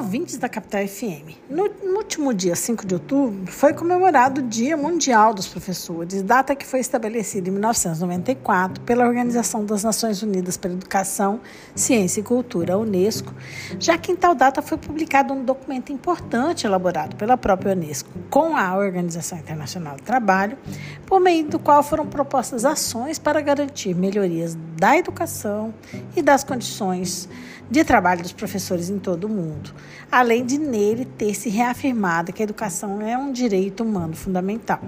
ouvintes 0.00 0.38
da 0.38 0.48
Capital 0.48 0.88
FM. 0.88 1.36
No, 1.50 1.68
no, 1.84 1.98
último 1.98 2.32
dia 2.32 2.56
5 2.56 2.86
de 2.86 2.94
outubro 2.94 3.52
foi 3.52 3.74
comemorado 3.74 4.40
o 4.40 4.44
Dia 4.44 4.74
Mundial 4.74 5.34
dos 5.34 5.46
Professores, 5.46 6.22
data 6.22 6.56
que 6.56 6.66
foi 6.66 6.80
estabelecida 6.80 7.50
em 7.50 7.52
1994 7.52 8.82
pela 8.82 9.06
Organização 9.06 9.62
das 9.62 9.84
Nações 9.84 10.22
Unidas 10.22 10.56
para 10.56 10.72
Educação, 10.72 11.40
Ciência 11.74 12.20
e 12.20 12.22
Cultura, 12.22 12.72
a 12.74 12.78
Unesco, 12.78 13.34
já 13.78 13.98
que 13.98 14.10
em 14.10 14.16
tal 14.16 14.34
data 14.34 14.62
foi 14.62 14.78
publicado 14.78 15.34
um 15.34 15.44
documento 15.44 15.92
importante 15.92 16.66
elaborado 16.66 17.14
pela 17.16 17.36
própria 17.36 17.74
Unesco 17.74 18.10
com 18.30 18.56
a 18.56 18.74
Organização 18.74 19.38
Internacional 19.38 19.96
do 19.96 20.02
Trabalho, 20.02 20.56
por 21.04 21.20
meio 21.20 21.46
do 21.46 21.58
qual 21.58 21.82
foram 21.82 22.06
propostas 22.06 22.64
ações 22.64 23.18
para 23.18 23.42
garantir 23.42 23.94
melhorias 23.94 24.56
da 24.78 24.96
educação 24.96 25.74
e 26.16 26.22
das 26.22 26.42
condições 26.42 27.28
de 27.70 27.84
trabalho 27.84 28.22
dos 28.22 28.32
professores 28.32 28.90
em 28.90 28.98
todo 28.98 29.24
o 29.24 29.28
mundo, 29.28 29.72
além 30.10 30.44
de 30.44 30.58
nele 30.58 31.04
ter 31.04 31.34
se 31.34 31.48
reafirmado 31.48 32.32
que 32.32 32.42
a 32.42 32.44
educação 32.44 33.00
é 33.00 33.16
um 33.16 33.32
direito 33.32 33.84
humano 33.84 34.16
fundamental. 34.16 34.80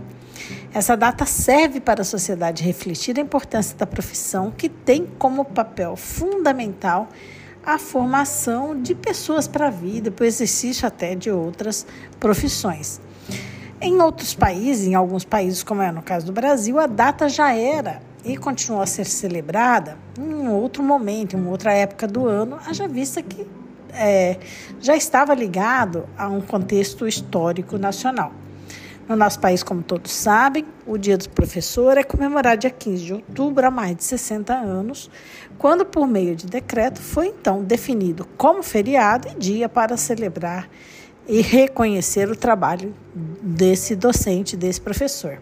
Essa 0.74 0.96
data 0.96 1.24
serve 1.24 1.80
para 1.80 2.02
a 2.02 2.04
sociedade 2.04 2.64
refletir 2.64 3.18
a 3.18 3.22
importância 3.22 3.76
da 3.76 3.86
profissão, 3.86 4.50
que 4.50 4.68
tem 4.68 5.06
como 5.18 5.44
papel 5.44 5.94
fundamental 5.96 7.08
a 7.64 7.78
formação 7.78 8.80
de 8.80 8.94
pessoas 8.94 9.46
para 9.46 9.68
a 9.68 9.70
vida, 9.70 10.10
para 10.10 10.24
o 10.24 10.26
exercício 10.26 10.86
até 10.86 11.14
de 11.14 11.30
outras 11.30 11.86
profissões. 12.18 13.00
Em 13.80 14.00
outros 14.00 14.34
países, 14.34 14.86
em 14.86 14.94
alguns 14.94 15.24
países, 15.24 15.62
como 15.62 15.82
é 15.82 15.92
no 15.92 16.02
caso 16.02 16.26
do 16.26 16.32
Brasil, 16.32 16.80
a 16.80 16.86
data 16.86 17.28
já 17.28 17.54
era 17.54 18.02
e 18.24 18.36
continuou 18.36 18.82
a 18.82 18.86
ser 18.86 19.04
celebrada 19.04 19.96
em 20.18 20.48
outro 20.48 20.82
momento, 20.82 21.36
em 21.36 21.40
uma 21.40 21.50
outra 21.50 21.72
época 21.72 22.06
do 22.06 22.26
ano, 22.26 22.58
haja 22.66 22.86
vista 22.86 23.22
que 23.22 23.46
é, 23.92 24.38
já 24.80 24.96
estava 24.96 25.34
ligado 25.34 26.08
a 26.16 26.28
um 26.28 26.40
contexto 26.40 27.06
histórico 27.06 27.76
nacional. 27.76 28.32
No 29.08 29.16
nosso 29.16 29.40
país, 29.40 29.62
como 29.62 29.82
todos 29.82 30.12
sabem, 30.12 30.64
o 30.86 30.96
Dia 30.96 31.18
do 31.18 31.28
Professor 31.30 31.98
é 31.98 32.04
comemorado 32.04 32.60
dia 32.60 32.70
15 32.70 33.04
de 33.04 33.12
outubro 33.12 33.66
há 33.66 33.70
mais 33.70 33.96
de 33.96 34.04
60 34.04 34.54
anos, 34.54 35.10
quando, 35.58 35.84
por 35.84 36.06
meio 36.06 36.36
de 36.36 36.46
decreto, 36.46 37.00
foi 37.00 37.26
então 37.26 37.62
definido 37.62 38.26
como 38.36 38.62
feriado 38.62 39.28
e 39.28 39.34
dia 39.34 39.68
para 39.68 39.96
celebrar 39.96 40.68
e 41.26 41.40
reconhecer 41.40 42.30
o 42.30 42.36
trabalho 42.36 42.94
desse 43.42 43.94
docente, 43.96 44.56
desse 44.56 44.80
professor. 44.80 45.40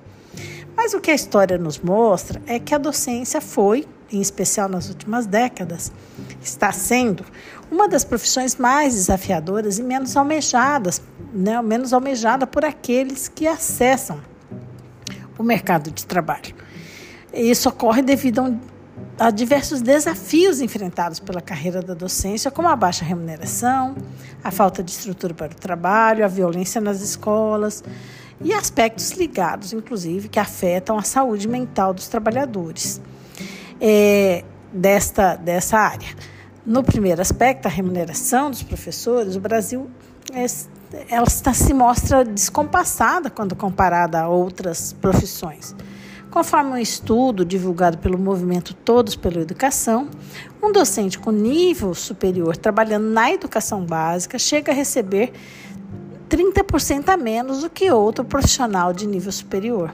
Mas 0.82 0.94
o 0.94 0.98
que 0.98 1.10
a 1.10 1.14
história 1.14 1.58
nos 1.58 1.78
mostra 1.78 2.40
é 2.46 2.58
que 2.58 2.74
a 2.74 2.78
docência 2.78 3.38
foi, 3.38 3.86
em 4.10 4.18
especial 4.18 4.66
nas 4.66 4.88
últimas 4.88 5.26
décadas, 5.26 5.92
está 6.42 6.72
sendo 6.72 7.22
uma 7.70 7.86
das 7.86 8.02
profissões 8.02 8.56
mais 8.56 8.94
desafiadoras 8.94 9.78
e 9.78 9.82
menos 9.82 10.16
almejadas, 10.16 11.02
né, 11.34 11.60
menos 11.60 11.92
almejada 11.92 12.46
por 12.46 12.64
aqueles 12.64 13.28
que 13.28 13.46
acessam 13.46 14.22
o 15.38 15.42
mercado 15.42 15.90
de 15.90 16.06
trabalho. 16.06 16.54
Isso 17.30 17.68
ocorre 17.68 18.00
devido 18.00 18.38
a, 18.38 18.44
um, 18.44 18.58
a 19.18 19.30
diversos 19.30 19.82
desafios 19.82 20.62
enfrentados 20.62 21.20
pela 21.20 21.42
carreira 21.42 21.82
da 21.82 21.92
docência, 21.92 22.50
como 22.50 22.68
a 22.68 22.74
baixa 22.74 23.04
remuneração, 23.04 23.96
a 24.42 24.50
falta 24.50 24.82
de 24.82 24.92
estrutura 24.92 25.34
para 25.34 25.52
o 25.52 25.56
trabalho, 25.56 26.24
a 26.24 26.28
violência 26.28 26.80
nas 26.80 27.02
escolas, 27.02 27.84
e 28.40 28.52
aspectos 28.54 29.12
ligados, 29.12 29.72
inclusive, 29.72 30.28
que 30.28 30.40
afetam 30.40 30.98
a 30.98 31.02
saúde 31.02 31.46
mental 31.46 31.92
dos 31.92 32.08
trabalhadores 32.08 33.00
é, 33.80 34.44
desta, 34.72 35.36
dessa 35.36 35.78
área. 35.78 36.08
No 36.64 36.82
primeiro 36.82 37.20
aspecto, 37.20 37.66
a 37.66 37.68
remuneração 37.68 38.50
dos 38.50 38.62
professores, 38.62 39.36
o 39.36 39.40
Brasil 39.40 39.90
é, 40.32 40.46
ela 41.08 41.26
está, 41.26 41.52
se 41.52 41.72
mostra 41.72 42.24
descompassada 42.24 43.30
quando 43.30 43.54
comparada 43.54 44.20
a 44.20 44.28
outras 44.28 44.92
profissões. 44.92 45.74
Conforme 46.30 46.70
um 46.70 46.76
estudo 46.76 47.44
divulgado 47.44 47.98
pelo 47.98 48.16
movimento 48.16 48.72
Todos 48.72 49.16
pela 49.16 49.40
Educação, 49.40 50.08
um 50.62 50.70
docente 50.70 51.18
com 51.18 51.32
nível 51.32 51.92
superior 51.92 52.56
trabalhando 52.56 53.08
na 53.08 53.32
educação 53.32 53.84
básica 53.84 54.38
chega 54.38 54.70
a 54.70 54.74
receber 54.74 55.32
30% 56.30 57.08
a 57.08 57.16
menos 57.16 57.62
do 57.62 57.68
que 57.68 57.90
outro 57.90 58.24
profissional 58.24 58.92
de 58.92 59.04
nível 59.04 59.32
superior. 59.32 59.92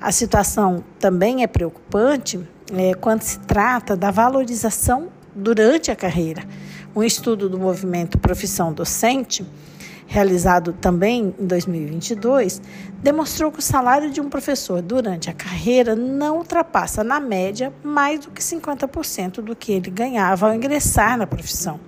A 0.00 0.10
situação 0.10 0.82
também 0.98 1.44
é 1.44 1.46
preocupante 1.46 2.40
é, 2.74 2.92
quando 2.94 3.22
se 3.22 3.38
trata 3.38 3.96
da 3.96 4.10
valorização 4.10 5.08
durante 5.32 5.92
a 5.92 5.96
carreira. 5.96 6.42
Um 6.94 7.04
estudo 7.04 7.48
do 7.48 7.58
movimento 7.58 8.18
Profissão 8.18 8.72
Docente, 8.72 9.46
realizado 10.08 10.72
também 10.72 11.32
em 11.38 11.46
2022, 11.46 12.60
demonstrou 13.00 13.52
que 13.52 13.60
o 13.60 13.62
salário 13.62 14.10
de 14.10 14.20
um 14.20 14.28
professor 14.28 14.82
durante 14.82 15.30
a 15.30 15.32
carreira 15.32 15.94
não 15.94 16.38
ultrapassa, 16.38 17.04
na 17.04 17.20
média, 17.20 17.72
mais 17.84 18.20
do 18.20 18.32
que 18.32 18.42
50% 18.42 19.40
do 19.40 19.54
que 19.54 19.72
ele 19.72 19.90
ganhava 19.90 20.48
ao 20.48 20.54
ingressar 20.54 21.16
na 21.16 21.26
profissão 21.26 21.78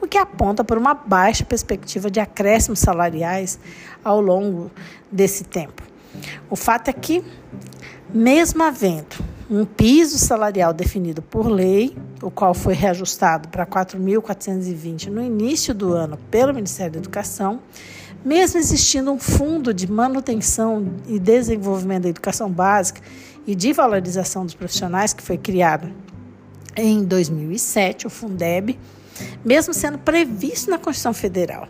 o 0.00 0.06
que 0.06 0.18
aponta 0.18 0.64
por 0.64 0.78
uma 0.78 0.94
baixa 0.94 1.44
perspectiva 1.44 2.10
de 2.10 2.20
acréscimos 2.20 2.78
salariais 2.78 3.58
ao 4.02 4.20
longo 4.20 4.70
desse 5.10 5.44
tempo. 5.44 5.82
O 6.48 6.56
fato 6.56 6.88
é 6.88 6.92
que, 6.92 7.22
mesmo 8.12 8.62
havendo 8.62 9.16
um 9.50 9.64
piso 9.64 10.16
salarial 10.16 10.72
definido 10.72 11.20
por 11.20 11.48
lei, 11.48 11.96
o 12.22 12.30
qual 12.30 12.54
foi 12.54 12.74
reajustado 12.74 13.48
para 13.48 13.66
4.420 13.66 15.06
no 15.06 15.20
início 15.20 15.74
do 15.74 15.92
ano 15.92 16.16
pelo 16.30 16.54
Ministério 16.54 16.92
da 16.92 16.98
Educação, 16.98 17.60
mesmo 18.24 18.60
existindo 18.60 19.10
um 19.10 19.18
fundo 19.18 19.72
de 19.74 19.90
manutenção 19.90 20.94
e 21.08 21.18
desenvolvimento 21.18 22.04
da 22.04 22.08
educação 22.10 22.50
básica 22.50 23.00
e 23.46 23.54
de 23.54 23.72
valorização 23.72 24.44
dos 24.44 24.54
profissionais 24.54 25.12
que 25.12 25.22
foi 25.22 25.38
criado 25.38 25.90
em 26.76 27.02
2007, 27.02 28.06
o 28.06 28.10
Fundeb, 28.10 28.78
mesmo 29.44 29.72
sendo 29.74 29.98
previsto 29.98 30.70
na 30.70 30.78
Constituição 30.78 31.14
Federal 31.14 31.68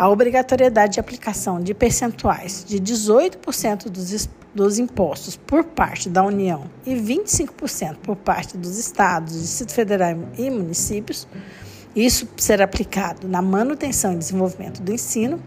a 0.00 0.08
obrigatoriedade 0.08 0.94
de 0.94 1.00
aplicação 1.00 1.60
de 1.60 1.74
percentuais 1.74 2.64
de 2.66 2.80
18% 2.80 3.90
dos, 3.90 4.30
dos 4.54 4.78
impostos 4.78 5.36
por 5.36 5.62
parte 5.62 6.08
da 6.08 6.24
União 6.24 6.70
e 6.86 6.94
25% 6.94 7.96
por 7.96 8.16
parte 8.16 8.56
dos 8.56 8.78
estados, 8.78 9.38
Distrito 9.38 9.74
Federal 9.74 10.16
e 10.38 10.48
municípios, 10.48 11.28
isso 11.94 12.26
será 12.38 12.64
aplicado 12.64 13.28
na 13.28 13.42
manutenção 13.42 14.14
e 14.14 14.16
desenvolvimento 14.16 14.80
do 14.80 14.90
ensino, 14.90 15.38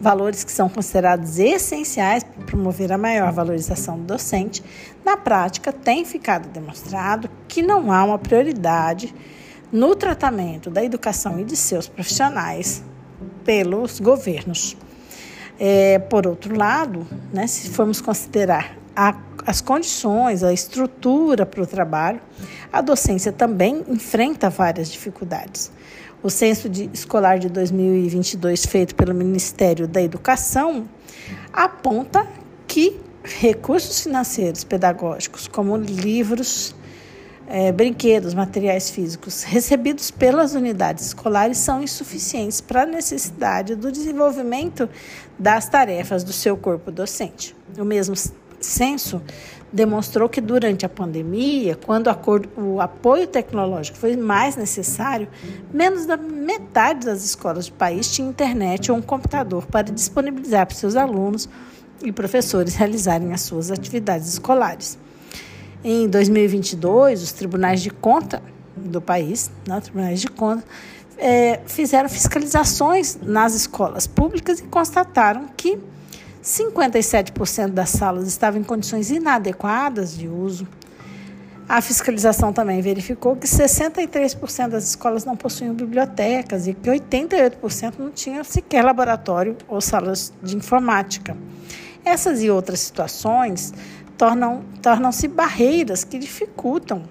valores 0.00 0.42
que 0.42 0.50
são 0.50 0.68
considerados 0.68 1.38
essenciais 1.38 2.24
para 2.24 2.46
promover 2.46 2.90
a 2.90 2.98
maior 2.98 3.30
valorização 3.30 3.96
do 3.96 4.06
docente. 4.06 4.60
Na 5.04 5.16
prática, 5.16 5.72
tem 5.72 6.04
ficado 6.04 6.48
demonstrado 6.48 7.30
que 7.46 7.62
não 7.62 7.92
há 7.92 8.02
uma 8.02 8.18
prioridade 8.18 9.14
no 9.72 9.94
tratamento 9.94 10.70
da 10.70 10.82
educação 10.82 11.38
e 11.40 11.44
de 11.44 11.56
seus 11.56 11.86
profissionais 11.86 12.82
pelos 13.44 14.00
governos. 14.00 14.76
É, 15.58 15.98
por 15.98 16.26
outro 16.26 16.56
lado, 16.56 17.06
né, 17.32 17.46
se 17.46 17.68
formos 17.68 18.00
considerar 18.00 18.76
a, 18.96 19.14
as 19.46 19.60
condições, 19.60 20.42
a 20.42 20.52
estrutura 20.52 21.44
para 21.44 21.62
o 21.62 21.66
trabalho, 21.66 22.20
a 22.72 22.80
docência 22.80 23.32
também 23.32 23.84
enfrenta 23.88 24.48
várias 24.48 24.90
dificuldades. 24.90 25.70
O 26.22 26.28
censo 26.28 26.68
de, 26.68 26.90
escolar 26.92 27.38
de 27.38 27.48
2022, 27.48 28.66
feito 28.66 28.94
pelo 28.94 29.14
Ministério 29.14 29.88
da 29.88 30.02
Educação, 30.02 30.88
aponta 31.52 32.26
que 32.66 33.00
recursos 33.22 34.02
financeiros 34.02 34.64
pedagógicos, 34.64 35.48
como 35.48 35.76
livros, 35.76 36.74
é, 37.50 37.72
brinquedos, 37.72 38.32
materiais 38.32 38.90
físicos 38.90 39.42
recebidos 39.42 40.08
pelas 40.12 40.54
unidades 40.54 41.06
escolares 41.06 41.58
são 41.58 41.82
insuficientes 41.82 42.60
para 42.60 42.84
a 42.84 42.86
necessidade 42.86 43.74
do 43.74 43.90
desenvolvimento 43.90 44.88
das 45.36 45.68
tarefas 45.68 46.22
do 46.22 46.32
seu 46.32 46.56
corpo 46.56 46.92
docente. 46.92 47.56
O 47.76 47.84
mesmo 47.84 48.14
censo 48.60 49.20
demonstrou 49.72 50.28
que 50.28 50.40
durante 50.40 50.86
a 50.86 50.88
pandemia, 50.88 51.76
quando 51.84 52.08
o 52.56 52.80
apoio 52.80 53.26
tecnológico 53.26 53.98
foi 53.98 54.16
mais 54.16 54.54
necessário, 54.54 55.26
menos 55.74 56.06
da 56.06 56.16
metade 56.16 57.06
das 57.06 57.24
escolas 57.24 57.66
do 57.66 57.72
país 57.72 58.12
tinha 58.14 58.28
internet 58.28 58.92
ou 58.92 58.98
um 58.98 59.02
computador 59.02 59.66
para 59.66 59.90
disponibilizar 59.90 60.66
para 60.66 60.76
seus 60.76 60.94
alunos 60.94 61.48
e 62.00 62.12
professores 62.12 62.76
realizarem 62.76 63.32
as 63.32 63.40
suas 63.40 63.72
atividades 63.72 64.28
escolares. 64.28 64.96
Em 65.82 66.08
2022, 66.08 67.22
os 67.22 67.32
tribunais 67.32 67.80
de 67.80 67.90
conta 67.90 68.42
do 68.76 69.00
país, 69.00 69.50
né, 69.66 69.80
tribunais 69.80 70.20
de 70.20 70.26
conta, 70.28 70.62
é, 71.16 71.60
fizeram 71.66 72.08
fiscalizações 72.08 73.18
nas 73.22 73.54
escolas 73.54 74.06
públicas 74.06 74.60
e 74.60 74.64
constataram 74.64 75.48
que 75.56 75.78
57% 76.42 77.68
das 77.68 77.90
salas 77.90 78.26
estavam 78.26 78.60
em 78.60 78.64
condições 78.64 79.10
inadequadas 79.10 80.16
de 80.16 80.28
uso. 80.28 80.66
A 81.68 81.80
fiscalização 81.80 82.52
também 82.52 82.80
verificou 82.82 83.36
que 83.36 83.46
63% 83.46 84.68
das 84.68 84.84
escolas 84.84 85.24
não 85.24 85.36
possuíam 85.36 85.72
bibliotecas 85.72 86.66
e 86.66 86.74
que 86.74 86.90
88% 86.90 87.94
não 87.98 88.10
tinham 88.10 88.42
sequer 88.42 88.82
laboratório 88.84 89.56
ou 89.68 89.80
salas 89.80 90.32
de 90.42 90.56
informática. 90.56 91.36
Essas 92.04 92.42
e 92.42 92.50
outras 92.50 92.80
situações 92.80 93.72
tornam, 94.20 94.62
tornam-se 94.82 95.26
barreiras 95.26 96.04
que 96.04 96.18
dificultam 96.18 97.04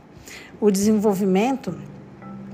o 0.62 0.70
desenvolvimento 0.70 1.76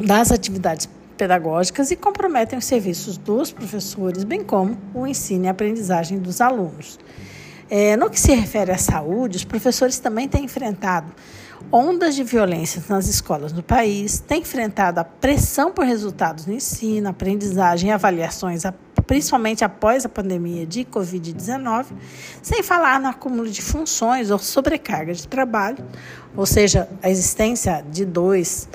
das 0.01 0.31
atividades 0.31 0.87
pedagógicas 1.17 1.91
e 1.91 1.95
comprometem 1.97 2.57
os 2.57 2.63
serviços 2.63 3.17
dos 3.17 3.51
professores, 3.51 4.23
bem 4.23 4.41
como 4.41 4.77
o 4.93 5.05
ensino 5.05 5.43
e 5.43 5.47
aprendizagem 5.49 6.19
dos 6.19 6.39
alunos. 6.39 6.97
É, 7.69 7.97
no 7.97 8.09
que 8.09 8.17
se 8.17 8.33
refere 8.33 8.71
à 8.71 8.77
saúde, 8.77 9.35
os 9.35 9.43
professores 9.43 9.99
também 9.99 10.25
têm 10.25 10.45
enfrentado 10.45 11.11
ondas 11.69 12.15
de 12.15 12.23
violência 12.23 12.81
nas 12.87 13.09
escolas 13.09 13.51
no 13.51 13.61
país, 13.61 14.19
têm 14.19 14.39
enfrentado 14.39 15.01
a 15.01 15.03
pressão 15.03 15.69
por 15.73 15.83
resultados 15.83 16.45
no 16.45 16.53
ensino, 16.53 17.09
aprendizagem 17.09 17.89
e 17.89 17.91
avaliações, 17.91 18.63
principalmente 19.07 19.63
após 19.63 20.05
a 20.05 20.09
pandemia 20.09 20.65
de 20.65 20.85
Covid-19, 20.85 21.85
sem 22.41 22.63
falar 22.63 22.99
no 22.99 23.07
acúmulo 23.07 23.49
de 23.49 23.61
funções 23.61 24.31
ou 24.31 24.39
sobrecarga 24.39 25.13
de 25.13 25.27
trabalho, 25.27 25.83
ou 26.35 26.45
seja, 26.45 26.89
a 27.01 27.09
existência 27.09 27.83
de 27.89 28.05
dois 28.05 28.67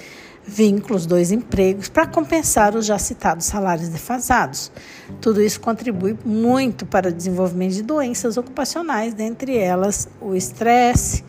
vínculos, 0.47 1.07
dois 1.07 1.31
empregos, 1.31 1.89
para 1.89 2.07
compensar 2.07 2.75
os 2.75 2.87
já 2.87 2.99
citados 2.99 3.47
salários 3.47 3.89
defasados. 3.89 4.73
Tudo 5.21 5.41
isso 5.43 5.61
contribui 5.61 6.19
muito 6.25 6.85
para 6.85 7.09
o 7.09 7.13
desenvolvimento 7.13 7.75
de 7.75 7.83
doenças 7.83 8.37
ocupacionais, 8.37 9.15
dentre 9.15 9.57
elas 9.57 10.09
o 10.21 10.35
estresse, 10.35 11.25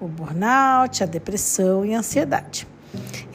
o 0.00 0.06
burnout, 0.06 1.02
a 1.02 1.06
depressão 1.06 1.84
e 1.84 1.94
a 1.94 1.98
ansiedade. 1.98 2.71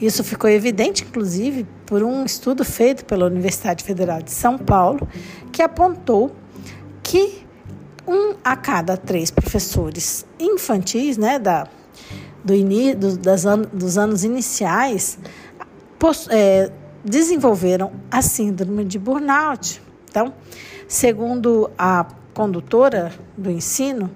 Isso 0.00 0.22
ficou 0.22 0.48
evidente, 0.48 1.02
inclusive, 1.02 1.66
por 1.84 2.02
um 2.02 2.24
estudo 2.24 2.64
feito 2.64 3.04
pela 3.04 3.26
Universidade 3.26 3.82
Federal 3.82 4.22
de 4.22 4.30
São 4.30 4.56
Paulo, 4.56 5.08
que 5.50 5.62
apontou 5.62 6.30
que 7.02 7.46
um 8.06 8.34
a 8.44 8.56
cada 8.56 8.96
três 8.96 9.30
professores 9.30 10.24
infantis, 10.38 11.18
né, 11.18 11.38
da 11.38 11.66
do 12.44 12.54
início 12.54 13.16
das 13.18 13.44
an 13.44 13.62
dos 13.72 13.98
anos 13.98 14.24
iniciais 14.24 15.18
é, 16.30 16.70
desenvolveram 17.04 17.92
a 18.10 18.22
síndrome 18.22 18.84
de 18.84 18.98
burnout. 18.98 19.82
Então, 20.08 20.32
segundo 20.86 21.70
a 21.76 22.06
condutora 22.32 23.12
do 23.36 23.50
ensino 23.50 24.10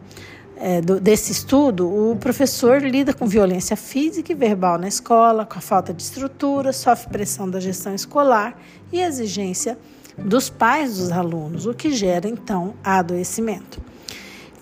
é, 0.65 0.81
do, 0.81 1.01
desse 1.01 1.33
estudo, 1.33 1.89
o 1.89 2.17
professor 2.17 2.81
lida 2.81 3.13
com 3.13 3.27
violência 3.27 3.77
física 3.77 4.31
e 4.31 4.35
verbal 4.35 4.79
na 4.79 4.87
escola, 4.87 5.45
com 5.45 5.59
a 5.59 5.61
falta 5.61 5.93
de 5.93 6.01
estrutura, 6.01 6.73
sofre 6.73 7.11
pressão 7.11 7.51
da 7.51 7.59
gestão 7.59 7.93
escolar 7.93 8.57
e 8.93 9.01
exigência 9.01 9.77
dos 10.17 10.49
pais 10.49 10.99
dos 10.99 11.11
alunos, 11.11 11.67
o 11.67 11.75
que 11.75 11.91
gera 11.91 12.29
então 12.29 12.75
adoecimento 12.85 13.92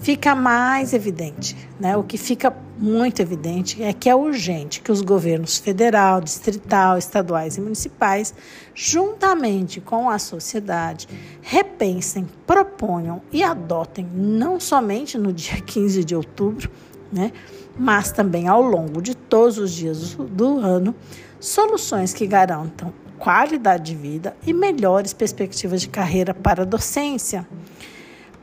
fica 0.00 0.34
mais 0.34 0.92
evidente. 0.92 1.56
Né? 1.78 1.96
O 1.96 2.02
que 2.02 2.18
fica 2.18 2.54
muito 2.76 3.20
evidente 3.20 3.82
é 3.82 3.92
que 3.92 4.08
é 4.08 4.14
urgente 4.14 4.80
que 4.80 4.90
os 4.90 5.02
governos 5.02 5.58
federal, 5.58 6.20
distrital, 6.20 6.96
estaduais 6.96 7.56
e 7.56 7.60
municipais, 7.60 8.34
juntamente 8.74 9.80
com 9.80 10.08
a 10.08 10.18
sociedade, 10.18 11.06
repensem, 11.42 12.26
proponham 12.46 13.20
e 13.30 13.42
adotem, 13.42 14.06
não 14.14 14.58
somente 14.58 15.18
no 15.18 15.32
dia 15.32 15.60
15 15.62 16.04
de 16.04 16.16
outubro, 16.16 16.70
né, 17.12 17.32
mas 17.78 18.12
também 18.12 18.48
ao 18.48 18.62
longo 18.62 19.02
de 19.02 19.14
todos 19.14 19.58
os 19.58 19.72
dias 19.72 20.14
do 20.14 20.58
ano, 20.58 20.94
soluções 21.38 22.12
que 22.12 22.26
garantam 22.26 22.92
qualidade 23.18 23.92
de 23.92 23.94
vida 23.94 24.34
e 24.46 24.52
melhores 24.52 25.12
perspectivas 25.12 25.82
de 25.82 25.88
carreira 25.88 26.32
para 26.32 26.62
a 26.62 26.64
docência 26.64 27.46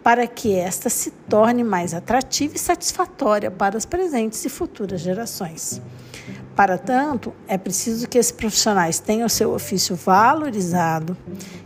para 0.07 0.25
que 0.25 0.55
esta 0.55 0.89
se 0.89 1.11
torne 1.11 1.65
mais 1.65 1.93
atrativa 1.93 2.55
e 2.55 2.59
satisfatória 2.59 3.51
para 3.51 3.75
as 3.77 3.85
presentes 3.85 4.45
e 4.45 4.47
futuras 4.47 5.01
gerações. 5.01 5.81
Para 6.55 6.77
tanto, 6.77 7.33
é 7.45 7.57
preciso 7.57 8.07
que 8.07 8.17
esses 8.17 8.31
profissionais 8.31 8.99
tenham 8.99 9.27
seu 9.27 9.53
ofício 9.53 9.97
valorizado, 9.97 11.17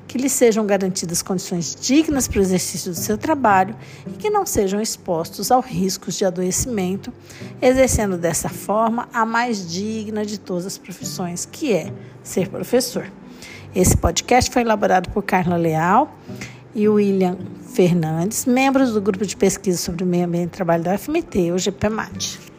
que 0.07 0.17
lhes 0.17 0.31
sejam 0.31 0.65
garantidas 0.65 1.21
condições 1.21 1.77
dignas 1.79 2.27
para 2.27 2.39
o 2.39 2.41
exercício 2.41 2.89
do 2.89 2.97
seu 2.97 3.15
trabalho 3.15 3.75
e 4.07 4.17
que 4.17 4.31
não 4.31 4.43
sejam 4.43 4.81
expostos 4.81 5.51
aos 5.51 5.67
riscos 5.67 6.15
de 6.15 6.25
adoecimento, 6.25 7.13
exercendo 7.61 8.17
dessa 8.17 8.49
forma 8.49 9.07
a 9.13 9.23
mais 9.23 9.71
digna 9.71 10.25
de 10.25 10.39
todas 10.39 10.65
as 10.65 10.79
profissões, 10.79 11.45
que 11.45 11.73
é 11.73 11.93
ser 12.23 12.49
professor. 12.49 13.05
Esse 13.75 13.95
podcast 13.95 14.49
foi 14.49 14.63
elaborado 14.63 15.11
por 15.11 15.21
Carla 15.21 15.57
Leal 15.57 16.11
e 16.73 16.87
William 16.87 17.37
Fernandes, 17.73 18.45
membros 18.45 18.91
do 18.93 19.01
grupo 19.01 19.25
de 19.25 19.35
pesquisa 19.35 19.77
sobre 19.77 20.03
o 20.03 20.07
meio 20.07 20.25
ambiente 20.25 20.47
e 20.47 20.51
trabalho 20.51 20.83
da 20.83 20.95
UFMT, 20.95 21.51
o 21.51 21.57
GPMAT. 21.57 22.50